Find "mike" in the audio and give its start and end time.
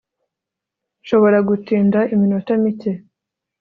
2.61-2.91